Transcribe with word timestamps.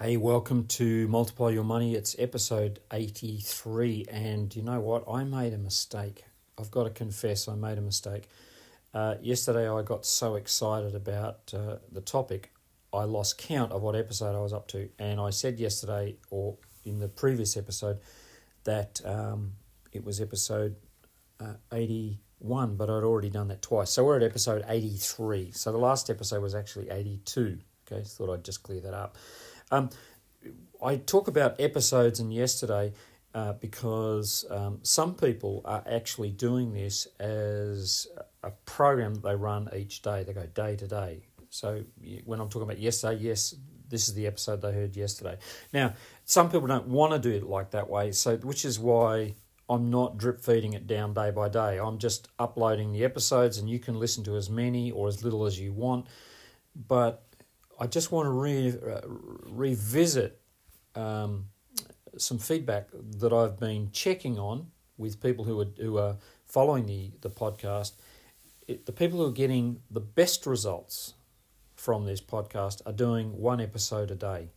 Hey, 0.00 0.16
welcome 0.16 0.66
to 0.66 1.06
Multiply 1.06 1.50
Your 1.50 1.62
Money. 1.62 1.94
It's 1.94 2.16
episode 2.18 2.80
83. 2.92 4.06
And 4.10 4.56
you 4.56 4.62
know 4.62 4.80
what? 4.80 5.04
I 5.08 5.22
made 5.22 5.52
a 5.52 5.58
mistake. 5.58 6.24
I've 6.58 6.72
got 6.72 6.84
to 6.84 6.90
confess, 6.90 7.46
I 7.46 7.54
made 7.54 7.78
a 7.78 7.80
mistake. 7.80 8.28
Uh, 8.92 9.14
yesterday, 9.22 9.68
I 9.68 9.82
got 9.82 10.04
so 10.04 10.34
excited 10.34 10.96
about 10.96 11.54
uh, 11.54 11.76
the 11.92 12.00
topic, 12.00 12.50
I 12.92 13.04
lost 13.04 13.38
count 13.38 13.70
of 13.70 13.82
what 13.82 13.94
episode 13.94 14.34
I 14.34 14.40
was 14.40 14.52
up 14.52 14.66
to. 14.68 14.88
And 14.98 15.20
I 15.20 15.30
said 15.30 15.60
yesterday, 15.60 16.16
or 16.30 16.56
in 16.84 16.98
the 16.98 17.06
previous 17.06 17.56
episode, 17.56 18.00
that 18.64 19.00
um, 19.04 19.52
it 19.92 20.04
was 20.04 20.20
episode 20.20 20.74
uh, 21.38 21.54
81, 22.40 22.76
but 22.76 22.90
I'd 22.90 23.04
already 23.04 23.30
done 23.30 23.48
that 23.48 23.62
twice. 23.62 23.90
So 23.90 24.04
we're 24.04 24.16
at 24.16 24.22
episode 24.22 24.64
83. 24.66 25.52
So 25.52 25.72
the 25.72 25.78
last 25.78 26.10
episode 26.10 26.42
was 26.42 26.54
actually 26.54 26.90
82. 26.90 27.58
Okay, 27.90 28.02
thought 28.04 28.32
I'd 28.32 28.44
just 28.44 28.62
clear 28.62 28.80
that 28.80 28.94
up. 28.94 29.16
Um, 29.70 29.90
I 30.82 30.96
talk 30.96 31.28
about 31.28 31.60
episodes 31.60 32.20
and 32.20 32.32
yesterday 32.32 32.92
uh, 33.34 33.52
because 33.54 34.44
um, 34.50 34.78
some 34.82 35.14
people 35.14 35.62
are 35.64 35.82
actually 35.86 36.30
doing 36.30 36.72
this 36.72 37.06
as 37.18 38.06
a 38.42 38.50
program 38.64 39.14
that 39.14 39.22
they 39.22 39.34
run 39.34 39.68
each 39.76 40.02
day. 40.02 40.24
They 40.24 40.32
go 40.32 40.46
day 40.46 40.76
to 40.76 40.86
day. 40.86 41.26
So 41.50 41.82
when 42.24 42.40
I'm 42.40 42.48
talking 42.48 42.62
about 42.62 42.78
yesterday, 42.78 43.22
yes, 43.22 43.54
this 43.88 44.08
is 44.08 44.14
the 44.14 44.26
episode 44.26 44.62
they 44.62 44.72
heard 44.72 44.96
yesterday. 44.96 45.36
Now, 45.72 45.94
some 46.24 46.48
people 46.48 46.68
don't 46.68 46.86
want 46.86 47.12
to 47.12 47.18
do 47.18 47.36
it 47.36 47.42
like 47.42 47.72
that 47.72 47.90
way, 47.90 48.12
so 48.12 48.36
which 48.36 48.64
is 48.64 48.78
why 48.78 49.34
I'm 49.70 49.88
not 49.88 50.18
drip 50.18 50.40
feeding 50.40 50.72
it 50.72 50.88
down 50.88 51.14
day 51.14 51.30
by 51.30 51.48
day. 51.48 51.78
I'm 51.78 51.98
just 51.98 52.26
uploading 52.40 52.90
the 52.90 53.04
episodes, 53.04 53.56
and 53.56 53.70
you 53.70 53.78
can 53.78 54.00
listen 54.00 54.24
to 54.24 54.36
as 54.36 54.50
many 54.50 54.90
or 54.90 55.06
as 55.06 55.22
little 55.22 55.46
as 55.46 55.60
you 55.60 55.72
want. 55.72 56.08
But 56.74 57.22
I 57.78 57.86
just 57.86 58.10
want 58.10 58.26
to 58.26 58.30
re, 58.30 58.68
uh, 58.70 59.00
revisit 59.46 60.40
um, 60.96 61.46
some 62.18 62.38
feedback 62.38 62.88
that 63.18 63.32
I've 63.32 63.60
been 63.60 63.90
checking 63.92 64.40
on 64.40 64.72
with 64.98 65.22
people 65.22 65.44
who 65.44 65.60
are 65.60 65.68
who 65.80 65.98
are 65.98 66.16
following 66.44 66.86
the 66.86 67.12
the 67.20 67.30
podcast. 67.30 67.92
It, 68.66 68.86
the 68.86 68.92
people 68.92 69.20
who 69.20 69.26
are 69.26 69.32
getting 69.32 69.82
the 69.88 70.00
best 70.00 70.46
results 70.46 71.14
from 71.76 72.06
this 72.06 72.20
podcast 72.20 72.82
are 72.86 72.92
doing 72.92 73.38
one 73.38 73.60
episode 73.60 74.10
a 74.10 74.16
day, 74.16 74.48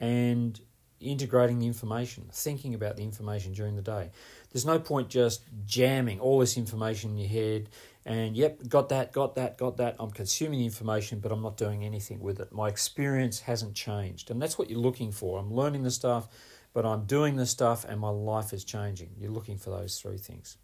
and 0.00 0.60
integrating 1.02 1.58
the 1.58 1.66
information, 1.66 2.28
thinking 2.32 2.74
about 2.74 2.96
the 2.96 3.02
information 3.02 3.52
during 3.52 3.76
the 3.76 3.82
day. 3.82 4.10
There's 4.52 4.66
no 4.66 4.78
point 4.78 5.08
just 5.08 5.42
jamming 5.66 6.20
all 6.20 6.38
this 6.38 6.56
information 6.56 7.10
in 7.10 7.18
your 7.18 7.28
head 7.28 7.68
and 8.04 8.36
yep, 8.36 8.68
got 8.68 8.88
that, 8.88 9.12
got 9.12 9.36
that, 9.36 9.56
got 9.56 9.76
that. 9.76 9.94
I'm 10.00 10.10
consuming 10.10 10.58
the 10.58 10.64
information, 10.64 11.20
but 11.20 11.30
I'm 11.30 11.42
not 11.42 11.56
doing 11.56 11.84
anything 11.84 12.18
with 12.20 12.40
it. 12.40 12.52
My 12.52 12.68
experience 12.68 13.38
hasn't 13.40 13.74
changed. 13.74 14.30
And 14.30 14.42
that's 14.42 14.58
what 14.58 14.68
you're 14.68 14.80
looking 14.80 15.12
for. 15.12 15.38
I'm 15.38 15.52
learning 15.52 15.84
the 15.84 15.90
stuff, 15.90 16.28
but 16.72 16.84
I'm 16.84 17.04
doing 17.04 17.36
the 17.36 17.46
stuff 17.46 17.84
and 17.84 18.00
my 18.00 18.08
life 18.08 18.52
is 18.52 18.64
changing. 18.64 19.10
You're 19.18 19.30
looking 19.30 19.56
for 19.56 19.70
those 19.70 20.00
three 20.00 20.18
things. 20.18 20.56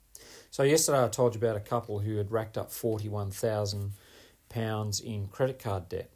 So, 0.50 0.64
yesterday 0.64 1.04
I 1.04 1.08
told 1.08 1.34
you 1.34 1.38
about 1.38 1.56
a 1.56 1.60
couple 1.60 2.00
who 2.00 2.16
had 2.16 2.32
racked 2.32 2.58
up 2.58 2.70
£41,000 2.70 5.04
in 5.04 5.28
credit 5.28 5.60
card 5.60 5.88
debt. 5.88 6.10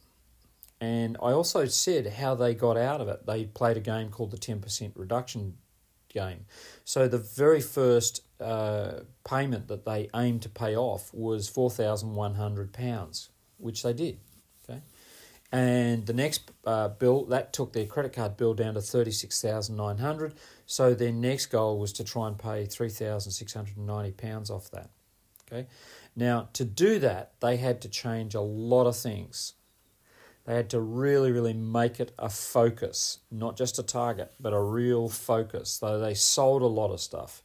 And 0.82 1.16
I 1.22 1.30
also 1.30 1.66
said 1.66 2.14
how 2.14 2.34
they 2.34 2.56
got 2.56 2.76
out 2.76 3.00
of 3.00 3.06
it. 3.06 3.24
They 3.24 3.44
played 3.44 3.76
a 3.76 3.80
game 3.80 4.10
called 4.10 4.32
the 4.32 4.36
10% 4.36 4.90
reduction 4.96 5.54
game. 6.12 6.46
So 6.84 7.06
the 7.06 7.18
very 7.18 7.60
first 7.60 8.22
uh, 8.40 9.02
payment 9.24 9.68
that 9.68 9.84
they 9.84 10.10
aimed 10.12 10.42
to 10.42 10.48
pay 10.48 10.76
off 10.76 11.14
was 11.14 11.48
four 11.48 11.70
thousand 11.70 12.14
one 12.14 12.34
hundred 12.34 12.72
pounds, 12.72 13.30
which 13.58 13.84
they 13.84 13.92
did. 13.92 14.18
Okay, 14.68 14.80
and 15.52 16.04
the 16.04 16.12
next 16.12 16.50
uh, 16.66 16.88
bill 16.88 17.26
that 17.26 17.52
took 17.52 17.72
their 17.72 17.86
credit 17.86 18.12
card 18.12 18.36
bill 18.36 18.52
down 18.52 18.74
to 18.74 18.80
thirty 18.80 19.12
six 19.12 19.40
thousand 19.40 19.76
nine 19.76 19.98
hundred. 19.98 20.34
So 20.66 20.94
their 20.94 21.12
next 21.12 21.46
goal 21.46 21.78
was 21.78 21.92
to 21.94 22.04
try 22.04 22.26
and 22.26 22.36
pay 22.36 22.66
three 22.66 22.90
thousand 22.90 23.30
six 23.30 23.54
hundred 23.54 23.76
and 23.76 23.86
ninety 23.86 24.12
pounds 24.12 24.50
off 24.50 24.68
that. 24.72 24.90
Okay, 25.50 25.68
now 26.16 26.48
to 26.54 26.64
do 26.64 26.98
that 26.98 27.34
they 27.40 27.56
had 27.56 27.80
to 27.82 27.88
change 27.88 28.34
a 28.34 28.40
lot 28.40 28.86
of 28.86 28.96
things. 28.96 29.54
They 30.44 30.54
had 30.54 30.70
to 30.70 30.80
really, 30.80 31.30
really 31.30 31.52
make 31.52 32.00
it 32.00 32.12
a 32.18 32.28
focus, 32.28 33.18
not 33.30 33.56
just 33.56 33.78
a 33.78 33.82
target, 33.82 34.32
but 34.40 34.52
a 34.52 34.60
real 34.60 35.08
focus. 35.08 35.70
So 35.70 36.00
they 36.00 36.14
sold 36.14 36.62
a 36.62 36.66
lot 36.66 36.90
of 36.90 37.00
stuff. 37.00 37.42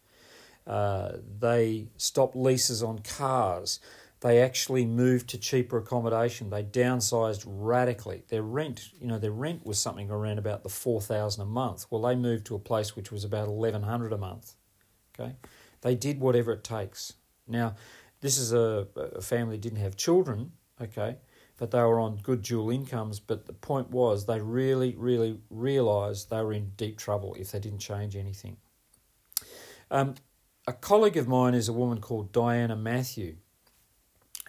Uh, 0.66 1.18
they 1.40 1.90
stopped 1.98 2.36
leases 2.36 2.82
on 2.82 3.00
cars. 3.00 3.80
They 4.22 4.42
actually 4.42 4.84
moved 4.84 5.30
to 5.30 5.38
cheaper 5.38 5.78
accommodation. 5.78 6.50
They 6.50 6.64
downsized 6.64 7.44
radically. 7.46 8.24
Their 8.30 8.42
rent, 8.42 8.90
you 9.00 9.08
know, 9.08 9.20
their 9.20 9.32
rent 9.32 9.64
was 9.64 9.78
something 9.78 10.10
around 10.10 10.40
about 10.40 10.64
the 10.64 10.70
four 10.70 11.00
thousand 11.00 11.44
a 11.44 11.46
month. 11.46 11.86
Well, 11.92 12.02
they 12.02 12.16
moved 12.16 12.48
to 12.48 12.56
a 12.56 12.60
place 12.60 12.96
which 12.96 13.12
was 13.12 13.24
about 13.24 13.48
eleven 13.48 13.84
hundred 13.84 14.12
a 14.12 14.18
month. 14.18 14.56
Okay, 15.14 15.36
they 15.82 15.94
did 15.94 16.20
whatever 16.20 16.52
it 16.52 16.64
takes. 16.64 17.14
Now, 17.48 17.76
this 18.22 18.40
is 18.40 18.54
a, 18.54 18.88
a 18.96 19.22
family 19.22 19.60
didn't 19.60 19.80
have 19.80 19.96
children. 19.96 20.52
Okay, 20.82 21.18
but 21.58 21.72
they 21.72 21.82
were 21.82 22.00
on 22.00 22.18
good 22.18 22.42
dual 22.44 22.70
incomes. 22.70 23.20
But 23.20 23.48
the 23.48 23.54
point 23.54 23.92
was, 23.92 24.26
they 24.26 24.40
really, 24.40 24.96
really 24.98 25.40
realised 25.50 26.30
they 26.30 26.42
were 26.42 26.54
in 26.54 26.72
deep 26.78 26.98
trouble 26.98 27.36
if 27.40 27.52
they 27.52 27.60
didn't 27.60 27.80
change 27.80 28.16
anything. 28.16 28.58
Um, 29.90 30.16
a 30.68 30.74
colleague 30.74 31.18
of 31.18 31.28
mine 31.28 31.54
is 31.54 31.68
a 31.68 31.74
woman 31.74 32.00
called 32.00 32.32
Diana 32.32 32.76
Matthew, 32.76 33.38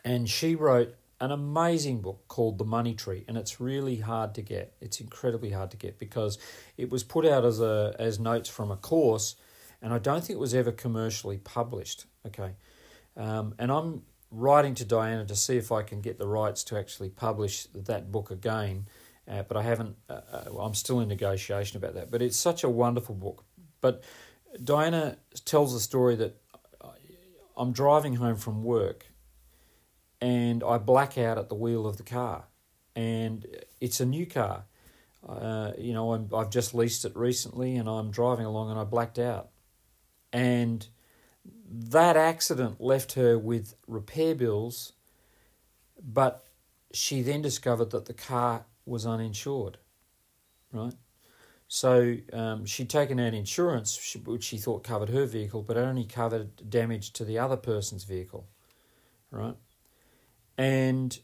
and 0.05 0.29
she 0.29 0.55
wrote 0.55 0.95
an 1.21 1.31
amazing 1.31 2.01
book 2.01 2.25
called 2.29 2.59
The 2.59 2.65
Money 2.65 2.95
Tree, 2.95 3.25
and 3.27 3.37
it's 3.37 3.61
really 3.61 3.97
hard 3.97 4.35
to 4.35 4.43
get. 4.43 4.75
It's 4.81 5.01
incredibly 5.01 5.51
hard 5.51 5.71
to 5.73 5.77
get 5.77 5.99
because 5.99 6.39
it 6.77 6.91
was 6.91 7.03
put 7.05 7.25
out 7.25 7.45
as 7.45 7.61
a 7.61 7.95
as 7.99 8.19
notes 8.19 8.49
from 8.49 8.71
a 8.71 8.77
course, 8.77 9.37
and 9.81 9.93
I 9.93 9.99
don't 9.99 10.21
think 10.21 10.37
it 10.37 10.41
was 10.41 10.55
ever 10.55 10.73
commercially 10.73 11.39
published. 11.39 12.07
Okay, 12.27 12.53
um, 13.17 13.55
and 13.59 13.71
I'm 13.71 14.03
writing 14.31 14.75
to 14.77 14.85
Diana 14.85 15.25
to 15.27 15.37
see 15.37 15.57
if 15.57 15.73
I 15.73 15.83
can 15.83 16.01
get 16.01 16.19
the 16.19 16.27
rights 16.27 16.65
to 16.65 16.79
actually 16.79 17.11
publish 17.11 17.67
that 17.75 18.13
book 18.13 18.31
again. 18.31 18.87
Uh, 19.27 19.43
but 19.43 19.57
I 19.57 19.63
haven't. 19.63 19.97
Uh, 20.09 20.21
uh 20.33 20.59
I'm 20.59 20.75
still 20.75 21.01
in 21.01 21.09
negotiation 21.09 21.77
about 21.77 21.95
that. 21.95 22.11
But 22.11 22.23
it's 22.23 22.37
such 22.37 22.65
a 22.65 22.69
wonderful 22.69 23.15
book. 23.15 23.45
But 23.81 24.03
Diana 24.63 25.19
tells 25.45 25.73
the 25.75 25.81
story 25.81 26.17
that 26.17 26.41
I'm 27.59 27.73
driving 27.73 28.15
home 28.15 28.37
from 28.37 28.63
work, 28.63 29.07
and 30.21 30.63
I 30.63 30.79
black 30.79 31.19
out 31.19 31.39
at 31.39 31.49
the 31.49 31.57
wheel 31.57 31.87
of 31.87 31.97
the 31.97 32.05
car, 32.05 32.45
and 32.95 33.45
it's 33.81 34.01
a 34.01 34.07
new 34.07 34.27
car. 34.27 34.65
Uh, 35.29 35.73
you 35.77 35.93
know, 35.93 36.15
i 36.33 36.39
have 36.39 36.51
just 36.51 36.73
leased 36.73 37.05
it 37.05 37.17
recently, 37.17 37.77
and 37.77 37.89
I'm 37.89 38.13
driving 38.13 38.47
along, 38.47 38.71
and 38.71 38.79
I 38.79 38.85
blacked 38.85 39.19
out, 39.19 39.49
and 40.33 40.87
that 41.71 42.17
accident 42.17 42.81
left 42.81 43.13
her 43.13 43.39
with 43.39 43.75
repair 43.87 44.35
bills, 44.35 44.95
but 46.03 46.47
she 46.93 47.23
then 47.23 47.43
discovered 47.43 47.91
that 47.91 48.07
the 48.07 48.15
car 48.15 48.65
was 48.87 49.07
uninsured, 49.07 49.79
right? 50.73 50.95
So 51.69 52.17
um, 52.33 52.65
she'd 52.65 52.89
taken 52.89 53.21
out 53.21 53.35
insurance, 53.35 54.17
which 54.25 54.45
she 54.45 54.57
thought 54.57 54.83
covered 54.83 55.11
her 55.11 55.27
vehicle, 55.27 55.63
but 55.63 55.77
it 55.77 55.81
only 55.81 56.05
covered 56.05 56.71
damage 56.71 57.13
to 57.15 57.25
the 57.27 57.39
other 57.39 57.59
person's 57.59 58.05
vehicle, 58.05 58.49
right? 59.31 59.57
And 60.57 61.19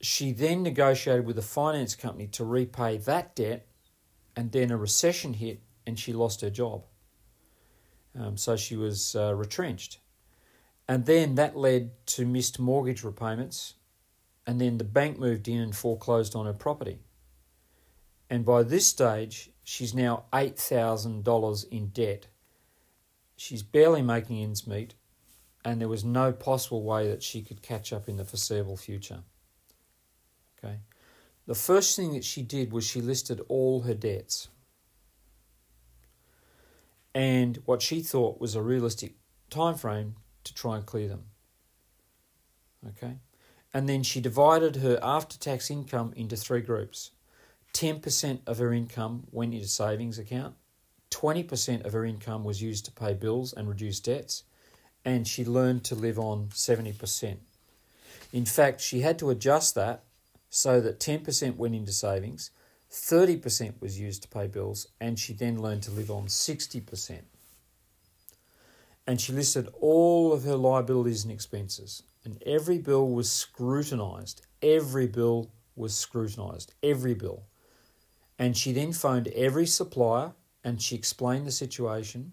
she 0.00 0.32
then 0.32 0.64
negotiated 0.64 1.24
with 1.24 1.36
the 1.36 1.42
finance 1.42 1.94
company 1.94 2.26
to 2.28 2.44
repay 2.44 2.96
that 2.98 3.36
debt, 3.36 3.68
and 4.34 4.50
then 4.50 4.72
a 4.72 4.76
recession 4.76 5.34
hit, 5.34 5.62
and 5.86 5.96
she 5.96 6.12
lost 6.12 6.40
her 6.40 6.50
job. 6.50 6.84
Um, 8.18 8.36
so 8.36 8.56
she 8.56 8.76
was 8.76 9.16
uh, 9.16 9.34
retrenched. 9.34 9.98
And 10.88 11.06
then 11.06 11.36
that 11.36 11.56
led 11.56 11.90
to 12.08 12.26
missed 12.26 12.58
mortgage 12.58 13.02
repayments. 13.02 13.74
And 14.46 14.60
then 14.60 14.78
the 14.78 14.84
bank 14.84 15.18
moved 15.18 15.48
in 15.48 15.60
and 15.60 15.74
foreclosed 15.74 16.34
on 16.34 16.46
her 16.46 16.52
property. 16.52 16.98
And 18.28 18.44
by 18.44 18.62
this 18.62 18.86
stage, 18.86 19.50
she's 19.62 19.94
now 19.94 20.24
$8,000 20.32 21.68
in 21.70 21.88
debt. 21.88 22.26
She's 23.36 23.62
barely 23.62 24.02
making 24.02 24.42
ends 24.42 24.66
meet, 24.66 24.94
and 25.64 25.80
there 25.80 25.88
was 25.88 26.04
no 26.04 26.32
possible 26.32 26.82
way 26.82 27.08
that 27.08 27.22
she 27.22 27.42
could 27.42 27.62
catch 27.62 27.92
up 27.92 28.08
in 28.08 28.16
the 28.16 28.24
foreseeable 28.24 28.76
future. 28.76 29.22
Okay. 30.58 30.78
The 31.46 31.54
first 31.54 31.96
thing 31.96 32.14
that 32.14 32.24
she 32.24 32.42
did 32.42 32.72
was 32.72 32.84
she 32.86 33.00
listed 33.00 33.40
all 33.48 33.82
her 33.82 33.94
debts 33.94 34.48
and 37.14 37.58
what 37.64 37.82
she 37.82 38.00
thought 38.00 38.40
was 38.40 38.54
a 38.54 38.62
realistic 38.62 39.14
time 39.50 39.74
frame 39.74 40.16
to 40.44 40.54
try 40.54 40.76
and 40.76 40.86
clear 40.86 41.08
them. 41.08 41.24
Okay? 42.88 43.18
And 43.74 43.88
then 43.88 44.02
she 44.02 44.20
divided 44.20 44.76
her 44.76 44.98
after 45.02 45.38
tax 45.38 45.70
income 45.70 46.12
into 46.16 46.36
three 46.36 46.60
groups. 46.60 47.10
10% 47.74 48.40
of 48.46 48.58
her 48.58 48.72
income 48.72 49.24
went 49.30 49.54
into 49.54 49.66
savings 49.66 50.18
account, 50.18 50.54
20% 51.12 51.84
of 51.84 51.92
her 51.92 52.04
income 52.04 52.42
was 52.42 52.62
used 52.62 52.84
to 52.86 52.92
pay 52.92 53.14
bills 53.14 53.52
and 53.52 53.68
reduce 53.68 54.00
debts, 54.00 54.44
and 55.04 55.28
she 55.28 55.44
learned 55.44 55.84
to 55.84 55.94
live 55.94 56.18
on 56.18 56.48
70%. 56.48 57.36
In 58.32 58.46
fact, 58.46 58.80
she 58.80 59.00
had 59.00 59.18
to 59.18 59.30
adjust 59.30 59.74
that 59.74 60.04
so 60.48 60.80
that 60.80 60.98
10% 60.98 61.56
went 61.56 61.74
into 61.74 61.92
savings, 61.92 62.50
30% 62.92 63.80
was 63.80 63.98
used 63.98 64.22
to 64.22 64.28
pay 64.28 64.46
bills, 64.46 64.86
and 65.00 65.18
she 65.18 65.32
then 65.32 65.62
learned 65.62 65.82
to 65.84 65.90
live 65.90 66.10
on 66.10 66.26
60%. 66.26 67.20
And 69.06 69.20
she 69.20 69.32
listed 69.32 69.68
all 69.80 70.32
of 70.32 70.44
her 70.44 70.56
liabilities 70.56 71.24
and 71.24 71.32
expenses, 71.32 72.02
and 72.22 72.40
every 72.44 72.76
bill 72.78 73.08
was 73.08 73.32
scrutinised. 73.32 74.42
Every 74.60 75.06
bill 75.06 75.50
was 75.74 75.96
scrutinised, 75.96 76.74
every 76.82 77.14
bill. 77.14 77.44
And 78.38 78.56
she 78.56 78.72
then 78.72 78.92
phoned 78.92 79.28
every 79.28 79.66
supplier 79.66 80.32
and 80.62 80.80
she 80.80 80.94
explained 80.94 81.46
the 81.46 81.52
situation, 81.52 82.32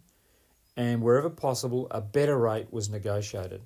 and 0.77 1.01
wherever 1.01 1.29
possible, 1.29 1.87
a 1.89 2.01
better 2.01 2.37
rate 2.37 2.71
was 2.71 2.89
negotiated. 2.89 3.61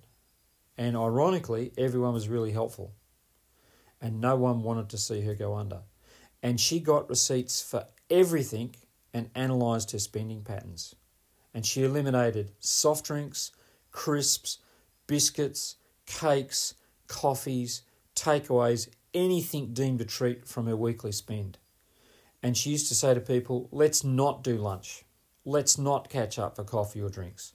And 0.78 0.96
ironically, 0.96 1.74
everyone 1.78 2.14
was 2.14 2.30
really 2.30 2.52
helpful. 2.52 2.94
And 4.02 4.22
no 4.22 4.36
one 4.36 4.64
wanted 4.64 4.90
to 4.90 4.98
see 4.98 5.22
her 5.22 5.36
go 5.36 5.56
under. 5.56 5.82
And 6.44 6.60
she 6.60 6.80
got 6.80 7.10
receipts 7.10 7.60
for 7.62 7.88
everything 8.12 8.76
and 9.14 9.32
analysed 9.34 9.92
her 9.92 10.00
spending 10.00 10.44
patterns. 10.44 10.94
And 11.56 11.66
she 11.66 11.84
eliminated 11.84 12.52
soft 12.60 13.06
drinks, 13.06 13.52
crisps, 13.92 14.60
biscuits, 15.08 15.78
cakes, 16.06 16.76
coffees, 17.08 17.82
takeaways, 18.16 18.90
anything 19.16 19.74
deemed 19.74 20.02
a 20.02 20.06
treat 20.06 20.48
from 20.48 20.68
her 20.68 20.78
weekly 20.78 21.12
spend. 21.12 21.58
And 22.44 22.56
she 22.56 22.72
used 22.72 22.90
to 22.90 22.96
say 22.96 23.16
to 23.16 23.22
people, 23.22 23.70
let's 23.72 24.04
not 24.04 24.44
do 24.44 24.58
lunch. 24.58 25.06
Let's 25.46 25.80
not 25.80 26.10
catch 26.10 26.38
up 26.38 26.58
for 26.58 26.64
coffee 26.64 27.02
or 27.02 27.10
drinks 27.10 27.54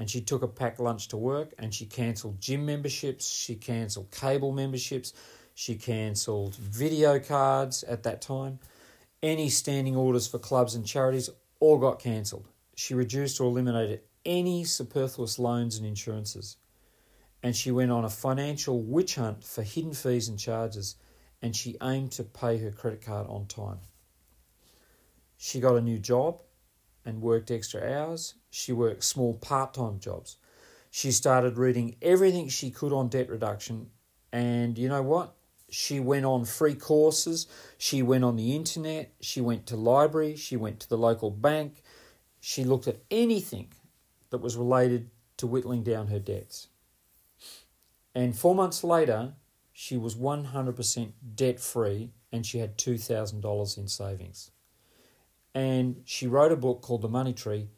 and 0.00 0.08
she 0.08 0.22
took 0.22 0.42
a 0.42 0.48
packed 0.48 0.80
lunch 0.80 1.08
to 1.08 1.18
work 1.18 1.52
and 1.58 1.74
she 1.74 1.84
cancelled 1.84 2.40
gym 2.40 2.64
memberships, 2.64 3.30
she 3.30 3.54
cancelled 3.54 4.10
cable 4.10 4.50
memberships, 4.50 5.12
she 5.60 5.74
cancelled 5.74 6.54
video 6.54 7.18
cards 7.18 7.82
at 7.84 8.02
that 8.02 8.22
time. 8.22 8.58
Any 9.22 9.50
standing 9.50 9.94
orders 9.94 10.26
for 10.26 10.38
clubs 10.38 10.74
and 10.74 10.86
charities 10.86 11.28
all 11.60 11.76
got 11.76 11.98
cancelled. 11.98 12.48
She 12.76 12.94
reduced 12.94 13.38
or 13.42 13.50
eliminated 13.50 14.00
any 14.24 14.64
superfluous 14.64 15.38
loans 15.38 15.76
and 15.76 15.84
insurances. 15.84 16.56
And 17.42 17.54
she 17.54 17.70
went 17.70 17.90
on 17.90 18.06
a 18.06 18.08
financial 18.08 18.80
witch 18.80 19.16
hunt 19.16 19.44
for 19.44 19.62
hidden 19.62 19.92
fees 19.92 20.28
and 20.28 20.38
charges, 20.38 20.96
and 21.42 21.54
she 21.54 21.76
aimed 21.82 22.12
to 22.12 22.24
pay 22.24 22.56
her 22.56 22.70
credit 22.70 23.02
card 23.04 23.26
on 23.28 23.44
time. 23.44 23.80
She 25.36 25.60
got 25.60 25.76
a 25.76 25.82
new 25.82 25.98
job 25.98 26.40
and 27.04 27.20
worked 27.20 27.50
extra 27.50 27.82
hours. 27.82 28.32
She 28.48 28.72
worked 28.72 29.04
small 29.04 29.34
part 29.34 29.74
time 29.74 29.98
jobs. 29.98 30.38
She 30.90 31.12
started 31.12 31.58
reading 31.58 31.96
everything 32.00 32.48
she 32.48 32.70
could 32.70 32.94
on 32.94 33.08
debt 33.08 33.28
reduction. 33.28 33.90
And 34.32 34.78
you 34.78 34.88
know 34.88 35.02
what? 35.02 35.34
She 35.70 36.00
went 36.00 36.24
on 36.24 36.44
free 36.44 36.74
courses. 36.74 37.46
She 37.78 38.02
went 38.02 38.24
on 38.24 38.36
the 38.36 38.54
internet. 38.54 39.12
She 39.20 39.40
went 39.40 39.66
to 39.66 39.76
library. 39.76 40.36
She 40.36 40.56
went 40.56 40.80
to 40.80 40.88
the 40.88 40.98
local 40.98 41.30
bank. 41.30 41.82
She 42.40 42.64
looked 42.64 42.88
at 42.88 43.00
anything 43.10 43.68
that 44.30 44.38
was 44.38 44.56
related 44.56 45.10
to 45.38 45.46
whittling 45.46 45.82
down 45.82 46.08
her 46.08 46.18
debts. 46.18 46.68
And 48.14 48.36
four 48.36 48.54
months 48.54 48.82
later, 48.82 49.34
she 49.72 49.96
was 49.96 50.14
100% 50.14 51.12
debt 51.34 51.60
free 51.60 52.10
and 52.32 52.44
she 52.44 52.58
had 52.58 52.76
$2,000 52.76 53.78
in 53.78 53.88
savings. 53.88 54.50
And 55.54 56.02
she 56.04 56.26
wrote 56.26 56.52
a 56.52 56.56
book 56.56 56.82
called 56.82 57.02
The 57.02 57.08
Money 57.08 57.32
Tree, 57.32 57.68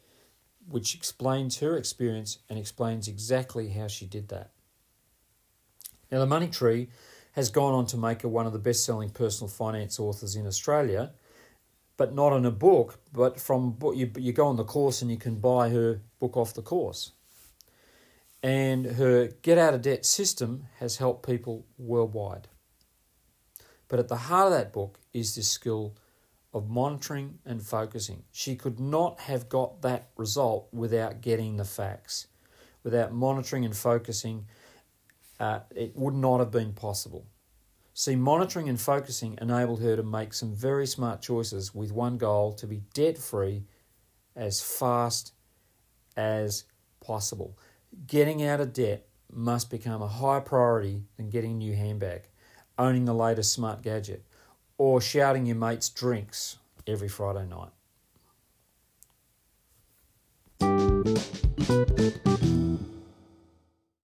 which 0.68 0.94
explains 0.94 1.58
her 1.60 1.76
experience 1.76 2.38
and 2.48 2.58
explains 2.58 3.08
exactly 3.08 3.70
how 3.70 3.86
she 3.86 4.06
did 4.06 4.28
that. 4.28 4.50
Now, 6.10 6.18
The 6.18 6.26
Money 6.26 6.48
Tree 6.48 6.88
has 7.32 7.50
gone 7.50 7.75
on 7.75 7.87
to 7.87 7.96
make 7.96 8.23
her 8.23 8.29
one 8.29 8.46
of 8.46 8.52
the 8.52 8.58
best 8.58 8.84
selling 8.84 9.11
personal 9.11 9.49
finance 9.49 9.99
authors 9.99 10.37
in 10.37 10.46
Australia, 10.46 11.12
but 11.96 12.14
not 12.14 12.37
in 12.37 12.44
a 12.44 12.50
book, 12.50 12.99
but 13.12 13.40
from 13.40 13.76
you, 13.94 14.11
you 14.17 14.32
go 14.32 14.46
on 14.46 14.56
the 14.56 14.64
course 14.64 15.02
and 15.02 15.11
you 15.11 15.17
can 15.17 15.37
buy 15.37 15.70
her 15.70 16.00
book 16.19 16.37
off 16.37 16.55
the 16.55 16.62
course. 16.62 17.12
And 18.43 18.87
her 18.87 19.29
get 19.43 19.56
out 19.56 19.75
of 19.75 19.82
debt 19.82 20.05
system 20.05 20.67
has 20.79 20.96
helped 20.96 21.26
people 21.26 21.64
worldwide. 21.79 22.49
But 23.88 23.99
at 23.99 24.08
the 24.08 24.17
heart 24.17 24.46
of 24.46 24.52
that 24.52 24.73
book 24.73 24.99
is 25.12 25.34
this 25.34 25.49
skill 25.49 25.96
of 26.52 26.69
monitoring 26.69 27.38
and 27.46 27.62
focusing. 27.62 28.25
She 28.32 28.56
could 28.56 28.79
not 28.81 29.20
have 29.20 29.49
got 29.49 29.82
that 29.82 30.08
result 30.17 30.69
without 30.73 31.20
getting 31.20 31.56
the 31.56 31.64
facts. 31.64 32.26
Without 32.82 33.12
monitoring 33.12 33.64
and 33.64 33.76
focusing, 33.76 34.46
uh, 35.42 35.60
it 35.74 35.96
would 35.96 36.14
not 36.14 36.38
have 36.38 36.52
been 36.52 36.72
possible. 36.72 37.26
See, 37.94 38.14
monitoring 38.14 38.68
and 38.68 38.80
focusing 38.80 39.36
enabled 39.42 39.82
her 39.82 39.96
to 39.96 40.02
make 40.04 40.32
some 40.34 40.54
very 40.54 40.86
smart 40.86 41.20
choices 41.20 41.74
with 41.74 41.90
one 41.90 42.16
goal 42.16 42.52
to 42.54 42.66
be 42.68 42.82
debt 42.94 43.18
free 43.18 43.64
as 44.36 44.62
fast 44.62 45.32
as 46.16 46.64
possible. 47.00 47.58
Getting 48.06 48.44
out 48.44 48.60
of 48.60 48.72
debt 48.72 49.08
must 49.32 49.68
become 49.68 50.00
a 50.00 50.06
higher 50.06 50.40
priority 50.40 51.02
than 51.16 51.28
getting 51.28 51.50
a 51.50 51.56
new 51.56 51.74
handbag, 51.74 52.28
owning 52.78 53.04
the 53.04 53.12
latest 53.12 53.52
smart 53.52 53.82
gadget, 53.82 54.24
or 54.78 55.00
shouting 55.00 55.44
your 55.44 55.56
mates 55.56 55.88
drinks 55.88 56.58
every 56.86 57.08
Friday 57.08 57.46
night. 57.46 57.72